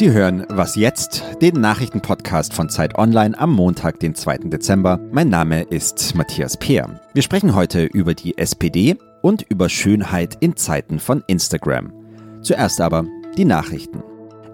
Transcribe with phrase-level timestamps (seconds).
[0.00, 1.22] Sie hören Was jetzt?
[1.42, 4.38] Den Nachrichtenpodcast von Zeit Online am Montag, den 2.
[4.44, 4.98] Dezember.
[5.12, 6.98] Mein Name ist Matthias Peer.
[7.12, 11.92] Wir sprechen heute über die SPD und über Schönheit in Zeiten von Instagram.
[12.40, 13.04] Zuerst aber
[13.36, 14.02] die Nachrichten.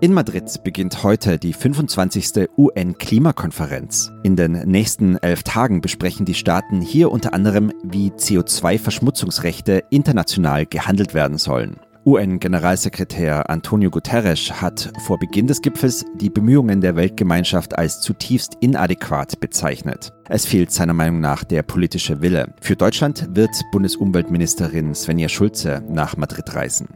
[0.01, 2.49] In Madrid beginnt heute die 25.
[2.59, 4.11] UN-Klimakonferenz.
[4.25, 11.15] In den nächsten elf Tagen besprechen die Staaten hier unter anderem, wie CO2-Verschmutzungsrechte international gehandelt
[11.15, 11.79] werden sollen.
[12.07, 19.41] UN-Generalsekretär Antonio Guterres hat vor Beginn des Gipfels die Bemühungen der Weltgemeinschaft als zutiefst inadäquat
[19.41, 20.13] bezeichnet.
[20.29, 22.55] Es fehlt seiner Meinung nach der politische Wille.
[22.61, 26.87] Für Deutschland wird Bundesumweltministerin Svenja Schulze nach Madrid reisen.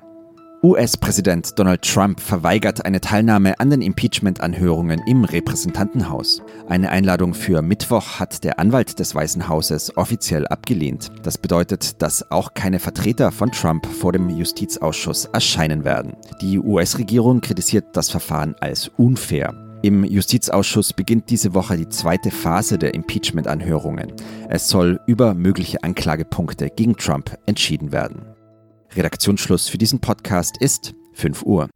[0.62, 6.42] US-Präsident Donald Trump verweigert eine Teilnahme an den Impeachment-Anhörungen im Repräsentantenhaus.
[6.68, 11.12] Eine Einladung für Mittwoch hat der Anwalt des Weißen Hauses offiziell abgelehnt.
[11.23, 16.12] Das bedeutet, dass auch keine Vertreter von Trump vor dem Justizausschuss erscheinen werden.
[16.42, 19.54] Die US-Regierung kritisiert das Verfahren als unfair.
[19.80, 24.13] Im Justizausschuss beginnt diese Woche die zweite Phase der Impeachment-Anhörungen.
[24.51, 28.26] Es soll über mögliche Anklagepunkte gegen Trump entschieden werden.
[28.95, 31.69] Redaktionsschluss für diesen Podcast ist 5 Uhr.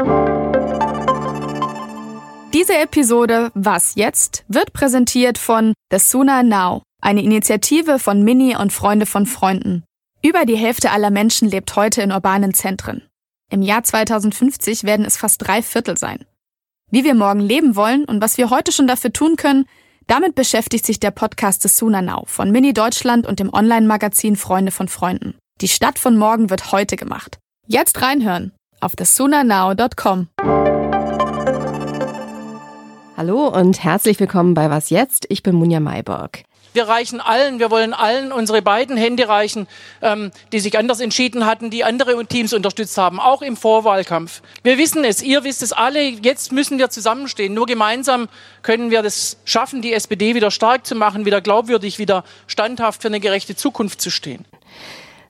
[2.52, 8.72] Diese Episode Was jetzt wird präsentiert von The Sooner Now, eine Initiative von Mini und
[8.72, 9.84] Freunde von Freunden.
[10.22, 13.02] Über die Hälfte aller Menschen lebt heute in urbanen Zentren.
[13.50, 16.24] Im Jahr 2050 werden es fast drei Viertel sein.
[16.90, 19.66] Wie wir morgen leben wollen und was wir heute schon dafür tun können,
[20.06, 24.70] damit beschäftigt sich der Podcast The Sooner Now von Mini Deutschland und dem Online-Magazin Freunde
[24.70, 25.34] von Freunden.
[25.60, 27.38] Die Stadt von morgen wird heute gemacht.
[27.68, 30.28] Jetzt reinhören auf thesunanow.com.
[33.16, 35.26] Hallo und herzlich willkommen bei Was jetzt?
[35.28, 36.42] Ich bin Munja Mayborg.
[36.72, 39.68] Wir reichen allen, wir wollen allen unsere beiden Hände reichen,
[40.02, 44.42] ähm, die sich anders entschieden hatten, die andere Teams unterstützt haben, auch im Vorwahlkampf.
[44.64, 47.54] Wir wissen es, ihr wisst es alle, jetzt müssen wir zusammenstehen.
[47.54, 48.28] Nur gemeinsam
[48.62, 53.08] können wir das schaffen, die SPD wieder stark zu machen, wieder glaubwürdig, wieder standhaft für
[53.08, 54.44] eine gerechte Zukunft zu stehen.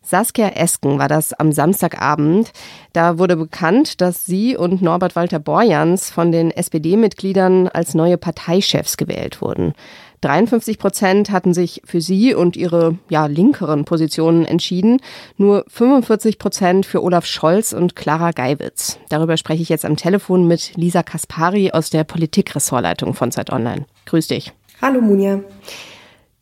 [0.05, 2.53] Saskia Esken war das am Samstagabend.
[2.93, 8.97] Da wurde bekannt, dass sie und Norbert Walter Borjans von den SPD-Mitgliedern als neue Parteichefs
[8.97, 9.73] gewählt wurden.
[10.21, 15.01] 53 Prozent hatten sich für sie und ihre ja, linkeren Positionen entschieden.
[15.37, 18.99] Nur 45 Prozent für Olaf Scholz und Clara Geiwitz.
[19.11, 23.85] Darüber spreche ich jetzt am Telefon mit Lisa Kaspari aus der Politikressortleitung von Zeit Online.
[24.07, 24.53] Grüß dich.
[24.81, 25.41] Hallo Munja.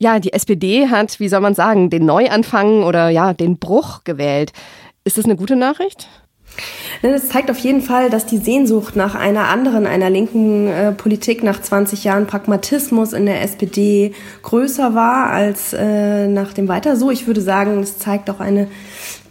[0.03, 4.51] Ja, die SPD hat, wie soll man sagen, den Neuanfang oder ja, den Bruch gewählt.
[5.05, 6.09] Ist das eine gute Nachricht?
[7.01, 11.41] Das zeigt auf jeden Fall, dass die Sehnsucht nach einer anderen, einer linken äh, Politik
[11.41, 17.09] nach 20 Jahren Pragmatismus in der SPD größer war als äh, nach dem Weiter so.
[17.09, 18.67] Ich würde sagen, es zeigt auch eine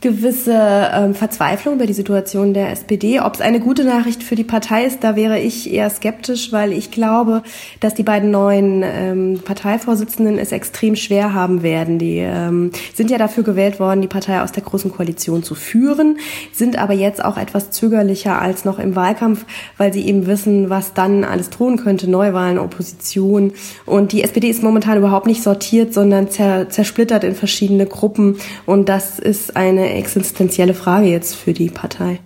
[0.02, 3.20] gewisse ähm, Verzweiflung über die Situation der SPD.
[3.20, 6.72] Ob es eine gute Nachricht für die Partei ist, da wäre ich eher skeptisch, weil
[6.72, 7.42] ich glaube,
[7.80, 11.98] dass die beiden neuen ähm, Parteivorsitzenden es extrem schwer haben werden.
[11.98, 16.18] Die ähm, sind ja dafür gewählt worden, die Partei aus der Großen Koalition zu führen,
[16.52, 19.46] sind aber jetzt auch etwas zögerlicher als noch im Wahlkampf,
[19.78, 23.52] weil sie eben wissen, was dann alles drohen könnte, Neuwahlen, Opposition.
[23.86, 28.36] Und die SPD ist momentan überhaupt nicht sortiert, sondern zersplittert in verschiedene Gruppen.
[28.66, 32.20] Und das ist eine existenzielle Frage jetzt für die Partei.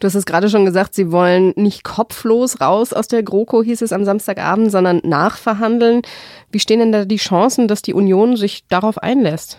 [0.00, 3.82] Du hast es gerade schon gesagt, Sie wollen nicht kopflos raus aus der GroKo, hieß
[3.82, 6.02] es am Samstagabend, sondern nachverhandeln.
[6.50, 9.58] Wie stehen denn da die Chancen, dass die Union sich darauf einlässt?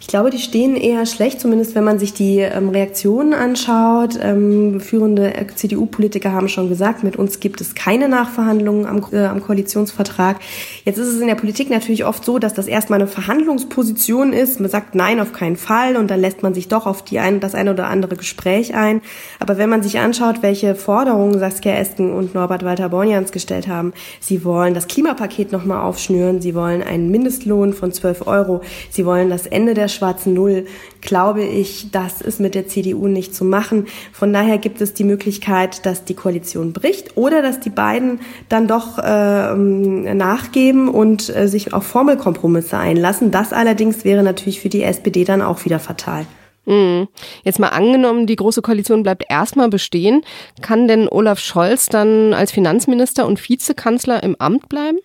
[0.00, 4.18] Ich glaube, die stehen eher schlecht, zumindest wenn man sich die ähm, Reaktionen anschaut.
[4.20, 9.42] Ähm, führende CDU-Politiker haben schon gesagt, mit uns gibt es keine Nachverhandlungen am, äh, am
[9.42, 10.38] Koalitionsvertrag.
[10.84, 14.60] Jetzt ist es in der Politik natürlich oft so, dass das erstmal eine Verhandlungsposition ist.
[14.60, 17.40] Man sagt nein, auf keinen Fall und dann lässt man sich doch auf die ein,
[17.40, 19.00] das eine oder andere Gespräch ein.
[19.40, 23.92] Aber wenn man sich anschaut, welche Forderungen Saskia Esken und Norbert Walter Borjans gestellt haben,
[24.20, 29.30] sie wollen das Klimapaket nochmal aufschnüren, sie wollen einen Mindestlohn von 12 Euro, sie wollen
[29.30, 30.66] das Ende der schwarzen Null,
[31.00, 33.86] glaube ich, das ist mit der CDU nicht zu machen.
[34.12, 38.66] Von daher gibt es die Möglichkeit, dass die Koalition bricht oder dass die beiden dann
[38.66, 43.30] doch äh, nachgeben und äh, sich auf Formelkompromisse einlassen.
[43.30, 46.26] Das allerdings wäre natürlich für die SPD dann auch wieder fatal.
[46.66, 47.08] Mhm.
[47.44, 50.22] Jetzt mal angenommen, die Große Koalition bleibt erstmal bestehen.
[50.60, 54.98] Kann denn Olaf Scholz dann als Finanzminister und Vizekanzler im Amt bleiben?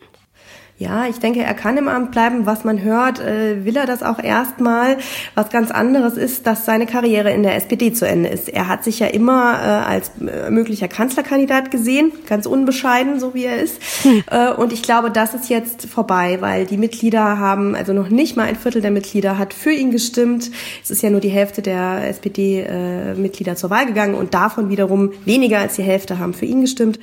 [0.82, 2.48] Ja, ich denke, er kann im Amt bleiben.
[2.48, 4.98] Was man hört, äh, will er das auch erstmal.
[5.36, 8.50] Was ganz anderes ist, dass seine Karriere in der SPD zu Ende ist.
[8.50, 13.46] Er hat sich ja immer äh, als äh, möglicher Kanzlerkandidat gesehen, ganz unbescheiden, so wie
[13.46, 13.80] er ist.
[14.02, 14.24] Hm.
[14.58, 18.48] Und ich glaube, das ist jetzt vorbei, weil die Mitglieder haben, also noch nicht mal
[18.48, 20.50] ein Viertel der Mitglieder hat für ihn gestimmt.
[20.84, 25.60] Es ist ja nur die Hälfte der SPD-Mitglieder zur Wahl gegangen und davon wiederum weniger
[25.60, 26.98] als die Hälfte haben für ihn gestimmt.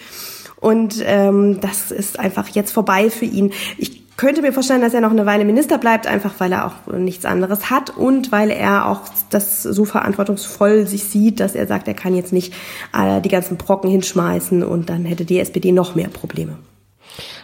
[0.61, 3.53] Und ähm, das ist einfach jetzt vorbei für ihn.
[3.77, 6.93] Ich könnte mir vorstellen, dass er noch eine Weile Minister bleibt, einfach weil er auch
[6.93, 11.87] nichts anderes hat und weil er auch das so verantwortungsvoll sich sieht, dass er sagt,
[11.87, 12.53] er kann jetzt nicht
[12.93, 16.59] äh, die ganzen Brocken hinschmeißen und dann hätte die SPD noch mehr Probleme.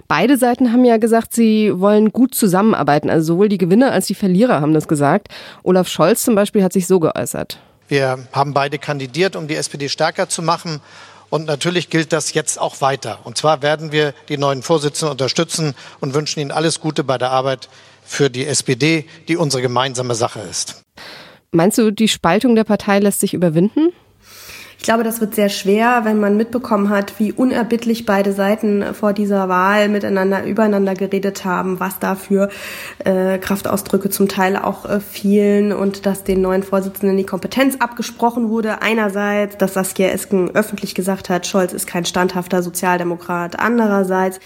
[0.08, 3.08] Beide Seiten haben ja gesagt, sie wollen gut zusammenarbeiten.
[3.08, 5.28] Also sowohl die Gewinner als die Verlierer haben das gesagt.
[5.62, 7.58] Olaf Scholz zum Beispiel hat sich so geäußert.
[7.88, 10.80] Wir haben beide kandidiert, um die SPD stärker zu machen.
[11.34, 13.18] Und natürlich gilt das jetzt auch weiter.
[13.24, 17.32] Und zwar werden wir die neuen Vorsitzenden unterstützen und wünschen ihnen alles Gute bei der
[17.32, 17.68] Arbeit
[18.04, 20.84] für die SPD, die unsere gemeinsame Sache ist.
[21.50, 23.92] Meinst du, die Spaltung der Partei lässt sich überwinden?
[24.84, 29.14] Ich glaube, das wird sehr schwer, wenn man mitbekommen hat, wie unerbittlich beide Seiten vor
[29.14, 32.50] dieser Wahl miteinander, übereinander geredet haben, was da für
[33.02, 38.50] äh, Kraftausdrücke zum Teil auch äh, fielen und dass den neuen Vorsitzenden die Kompetenz abgesprochen
[38.50, 38.82] wurde.
[38.82, 43.58] Einerseits, dass Saskia Esken öffentlich gesagt hat, Scholz ist kein standhafter Sozialdemokrat.
[43.58, 44.38] Andererseits,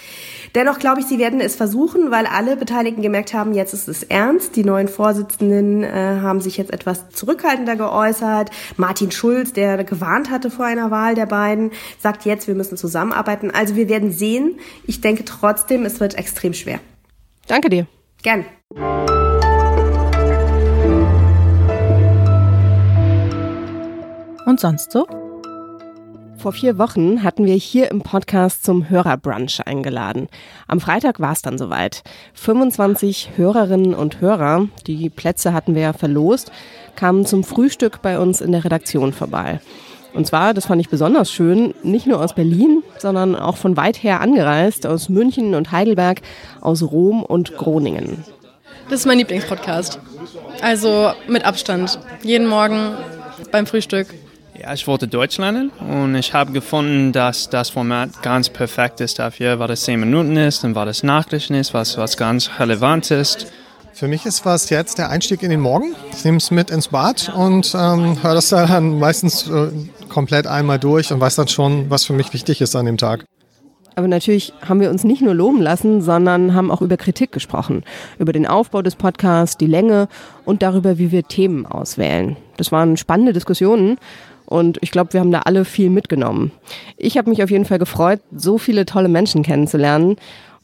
[0.55, 4.05] dennoch glaube ich, sie werden es versuchen, weil alle Beteiligten gemerkt haben, jetzt ist es
[4.05, 4.55] ernst.
[4.55, 8.50] Die neuen Vorsitzenden äh, haben sich jetzt etwas zurückhaltender geäußert.
[8.76, 13.50] Martin Schulz, der gewarnt hatte vor einer Wahl der beiden, sagt jetzt, wir müssen zusammenarbeiten.
[13.50, 14.58] Also wir werden sehen.
[14.86, 16.80] Ich denke trotzdem, es wird extrem schwer.
[17.46, 17.86] Danke dir.
[18.22, 18.44] Gern.
[24.46, 25.06] Und sonst so?
[26.38, 30.28] Vor vier Wochen hatten wir hier im Podcast zum Hörerbrunch eingeladen.
[30.69, 32.04] Am Freitag war es dann soweit.
[32.34, 36.52] 25 Hörerinnen und Hörer, die Plätze hatten wir ja verlost,
[36.94, 39.60] kamen zum Frühstück bei uns in der Redaktion vorbei.
[40.18, 44.02] Und zwar, das fand ich besonders schön, nicht nur aus Berlin, sondern auch von weit
[44.02, 46.22] her angereist, aus München und Heidelberg,
[46.60, 48.24] aus Rom und Groningen.
[48.90, 50.00] Das ist mein Lieblingspodcast.
[50.60, 52.00] Also mit Abstand.
[52.24, 52.96] Jeden Morgen
[53.52, 54.08] beim Frühstück.
[54.60, 59.20] Ja, ich wollte Deutsch lernen und ich habe gefunden, dass das Format ganz perfekt ist
[59.20, 63.12] dafür, weil es 10 Minuten ist und weil es Nachrichten ist, was, was ganz relevant
[63.12, 63.46] ist.
[63.92, 65.94] Für mich ist was jetzt der Einstieg in den Morgen.
[66.12, 69.70] Ich nehme es mit ins Bad und ähm, höre das dann meistens äh,
[70.08, 73.25] komplett einmal durch und weiß dann schon, was für mich wichtig ist an dem Tag.
[73.94, 77.82] Aber natürlich haben wir uns nicht nur loben lassen, sondern haben auch über Kritik gesprochen.
[78.20, 80.06] Über den Aufbau des Podcasts, die Länge
[80.44, 82.37] und darüber, wie wir Themen auswählen.
[82.56, 83.99] Das waren spannende Diskussionen
[84.46, 86.52] und ich glaube, wir haben da alle viel mitgenommen.
[86.96, 90.14] Ich habe mich auf jeden Fall gefreut, so viele tolle Menschen kennenzulernen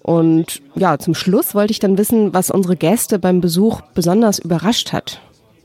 [0.04, 4.92] und ja, zum Schluss wollte ich dann wissen, was unsere Gäste beim Besuch besonders überrascht
[4.92, 5.20] hat.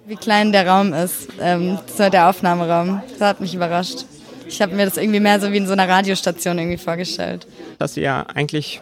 [0.10, 3.04] Wie klein der Raum ist, ähm, so der Aufnahmeraum.
[3.12, 4.06] Das hat mich überrascht.
[4.48, 7.46] Ich habe mir das irgendwie mehr so wie in so einer Radiostation irgendwie vorgestellt.
[7.78, 8.82] Dass ihr eigentlich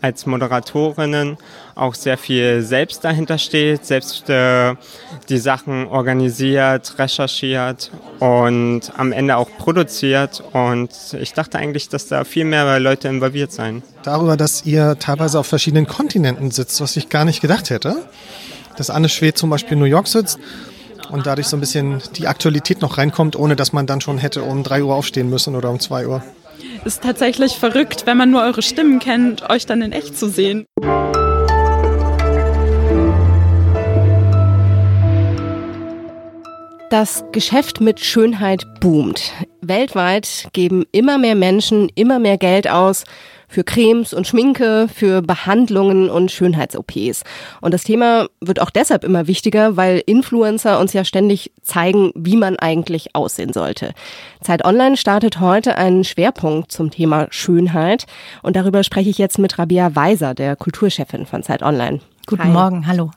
[0.00, 1.36] als Moderatorinnen
[1.76, 4.74] auch sehr viel selbst dahinter steht, selbst äh,
[5.28, 10.42] die Sachen organisiert, recherchiert und am Ende auch produziert.
[10.52, 10.90] Und
[11.20, 13.84] ich dachte eigentlich, dass da viel mehr Leute involviert sein.
[14.02, 17.94] Darüber, dass ihr teilweise auf verschiedenen Kontinenten sitzt, was ich gar nicht gedacht hätte.
[18.76, 20.38] Dass Anne Schwed zum Beispiel in New York sitzt
[21.10, 24.42] und dadurch so ein bisschen die Aktualität noch reinkommt, ohne dass man dann schon hätte
[24.42, 26.22] um 3 Uhr aufstehen müssen oder um 2 Uhr
[26.84, 30.66] ist tatsächlich verrückt, wenn man nur eure Stimmen kennt, euch dann in echt zu sehen.
[36.90, 39.32] Das Geschäft mit Schönheit boomt.
[39.60, 43.04] Weltweit geben immer mehr Menschen immer mehr Geld aus
[43.48, 47.22] für Cremes und Schminke, für Behandlungen und Schönheits-OPs.
[47.60, 52.36] Und das Thema wird auch deshalb immer wichtiger, weil Influencer uns ja ständig zeigen, wie
[52.36, 53.92] man eigentlich aussehen sollte.
[54.40, 58.06] Zeit Online startet heute einen Schwerpunkt zum Thema Schönheit
[58.42, 62.00] und darüber spreche ich jetzt mit Rabia Weiser, der Kulturchefin von Zeit Online.
[62.26, 62.50] Guten Hi.
[62.50, 63.10] Morgen, hallo.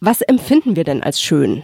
[0.00, 1.62] Was empfinden wir denn als schön?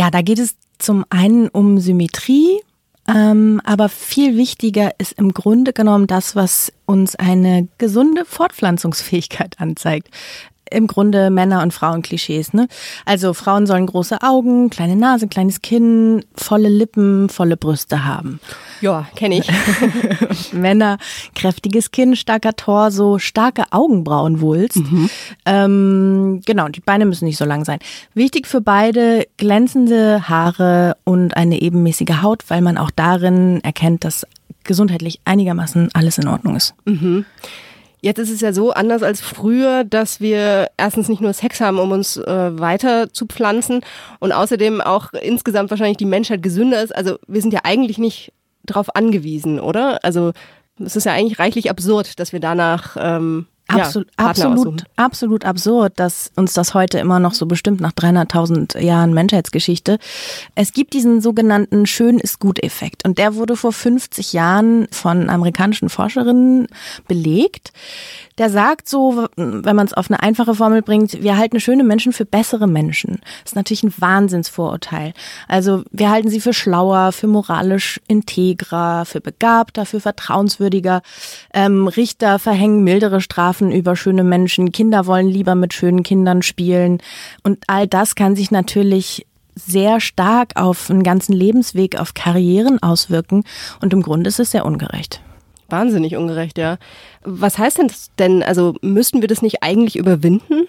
[0.00, 2.62] Ja, da geht es zum einen um Symmetrie,
[3.06, 10.08] ähm, aber viel wichtiger ist im Grunde genommen das, was uns eine gesunde Fortpflanzungsfähigkeit anzeigt
[10.70, 12.52] im Grunde Männer- und Frauenklischees.
[12.52, 12.68] Ne?
[13.04, 18.40] Also Frauen sollen große Augen, kleine Nase, kleines Kinn, volle Lippen, volle Brüste haben.
[18.80, 19.50] Ja, kenne ich.
[20.52, 20.98] Männer,
[21.34, 24.76] kräftiges Kinn, starker Torso, starke Augenbrauenwulst.
[24.76, 25.10] Mhm.
[25.44, 27.78] Ähm, genau, die Beine müssen nicht so lang sein.
[28.14, 34.26] Wichtig für beide, glänzende Haare und eine ebenmäßige Haut, weil man auch darin erkennt, dass
[34.64, 36.74] gesundheitlich einigermaßen alles in Ordnung ist.
[36.84, 37.24] Mhm.
[38.00, 41.78] Jetzt ist es ja so anders als früher, dass wir erstens nicht nur Sex haben,
[41.78, 43.80] um uns äh, weiter zu pflanzen
[44.20, 46.94] und außerdem auch insgesamt wahrscheinlich die Menschheit gesünder ist.
[46.94, 50.02] Also wir sind ja eigentlich nicht darauf angewiesen, oder?
[50.04, 50.32] Also
[50.78, 55.92] es ist ja eigentlich reichlich absurd, dass wir danach ähm, Absolut, ja, absolut, absolut absurd,
[55.96, 59.98] dass uns das heute immer noch so bestimmt nach 300.000 Jahren Menschheitsgeschichte.
[60.54, 65.30] Es gibt diesen sogenannten Schön ist gut Effekt und der wurde vor 50 Jahren von
[65.30, 66.66] amerikanischen Forscherinnen
[67.08, 67.72] belegt.
[68.40, 72.14] Der sagt so, wenn man es auf eine einfache Formel bringt, wir halten schöne Menschen
[72.14, 73.20] für bessere Menschen.
[73.42, 75.12] Das ist natürlich ein Wahnsinnsvorurteil.
[75.46, 81.02] Also wir halten sie für schlauer, für moralisch integrer, für begabter, für vertrauenswürdiger.
[81.52, 84.72] Ähm, Richter verhängen mildere Strafen über schöne Menschen.
[84.72, 87.02] Kinder wollen lieber mit schönen Kindern spielen.
[87.42, 93.44] Und all das kann sich natürlich sehr stark auf einen ganzen Lebensweg, auf Karrieren auswirken.
[93.82, 95.20] Und im Grunde ist es sehr ungerecht.
[95.70, 96.78] Wahnsinnig ungerecht, ja.
[97.22, 98.42] Was heißt denn das denn?
[98.42, 100.68] Also müssten wir das nicht eigentlich überwinden?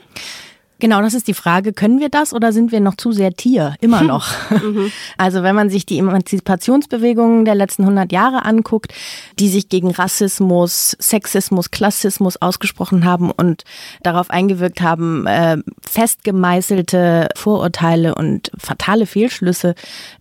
[0.81, 1.73] Genau, das ist die Frage.
[1.73, 3.75] Können wir das oder sind wir noch zu sehr Tier?
[3.81, 4.33] Immer noch.
[4.50, 4.91] Mhm.
[5.15, 8.91] Also wenn man sich die Emanzipationsbewegungen der letzten 100 Jahre anguckt,
[9.38, 13.63] die sich gegen Rassismus, Sexismus, Klassismus ausgesprochen haben und
[14.01, 15.57] darauf eingewirkt haben, äh,
[15.88, 19.75] festgemeißelte Vorurteile und fatale Fehlschlüsse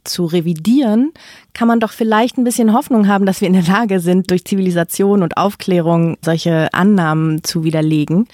[0.04, 1.12] zu revidieren,
[1.54, 4.44] kann man doch vielleicht ein bisschen Hoffnung haben, dass wir in der Lage sind, durch
[4.44, 8.28] Zivilisation und Aufklärung solche Annahmen zu widerlegen.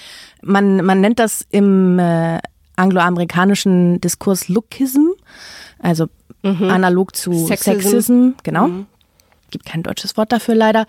[0.46, 2.38] Man, man nennt das im äh,
[2.76, 5.08] angloamerikanischen Diskurs Lookism,
[5.78, 6.06] also
[6.42, 6.70] mhm.
[6.70, 8.68] analog zu Sexism, Sexism genau.
[8.68, 8.86] Mhm.
[9.50, 10.86] Gibt kein deutsches Wort dafür leider.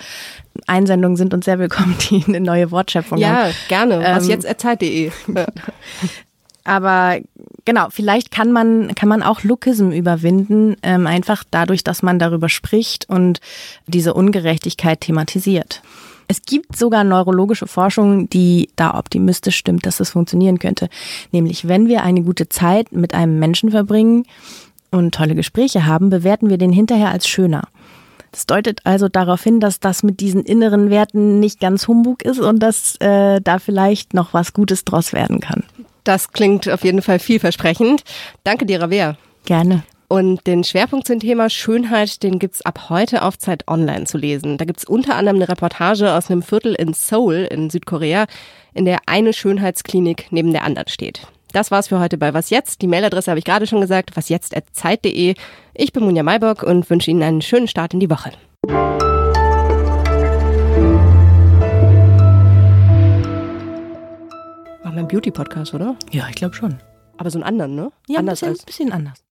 [0.65, 3.49] Einsendungen sind uns sehr willkommen, die eine neue Wortschöpfung ja, haben.
[3.49, 3.99] Ja, gerne.
[4.01, 5.11] Was ähm, jetzt Zeit.de.
[6.63, 7.19] Aber
[7.63, 12.49] genau, vielleicht kann man, kann man auch Lookism überwinden, ähm, einfach dadurch, dass man darüber
[12.49, 13.39] spricht und
[13.85, 15.81] diese Ungerechtigkeit thematisiert.
[16.27, 20.89] Es gibt sogar neurologische Forschung, die da optimistisch stimmt, dass das funktionieren könnte.
[21.31, 24.25] Nämlich, wenn wir eine gute Zeit mit einem Menschen verbringen
[24.91, 27.63] und tolle Gespräche haben, bewerten wir den hinterher als schöner.
[28.31, 32.39] Das deutet also darauf hin, dass das mit diesen inneren Werten nicht ganz Humbug ist
[32.39, 35.63] und dass äh, da vielleicht noch was Gutes draus werden kann.
[36.03, 38.03] Das klingt auf jeden Fall vielversprechend.
[38.43, 39.17] Danke dir, Ravea.
[39.45, 39.83] Gerne.
[40.09, 44.57] Und den Schwerpunkt zum Thema Schönheit, den gibt's ab heute auf Zeit Online zu lesen.
[44.57, 48.25] Da gibt's unter anderem eine Reportage aus einem Viertel in Seoul in Südkorea,
[48.73, 51.27] in der eine Schönheitsklinik neben der anderen steht.
[51.51, 52.81] Das war's für heute bei Was Jetzt.
[52.81, 55.35] Die Mailadresse habe ich gerade schon gesagt, wasjetzt.zeit.de.
[55.73, 58.31] Ich bin Munja Maybock und wünsche Ihnen einen schönen Start in die Woche.
[64.83, 65.97] Machen wir einen Beauty-Podcast, oder?
[66.11, 66.79] Ja, ich glaube schon.
[67.17, 67.91] Aber so einen anderen, ne?
[68.07, 69.23] Ja, anders ein bisschen, als bisschen anders.